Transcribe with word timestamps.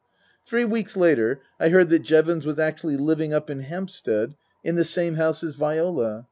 Three 0.47 0.65
weeks 0.65 0.97
later 0.97 1.41
I 1.59 1.69
heard 1.69 1.91
that 1.91 1.99
Jevons 2.01 2.43
was 2.43 2.57
actually 2.57 2.97
living 2.97 3.35
up 3.35 3.51
in 3.51 3.59
Hampstead 3.59 4.33
in 4.63 4.73
the 4.73 4.83
same 4.83 5.13
house 5.13 5.43
as 5.43 5.53
Viola. 5.53 6.19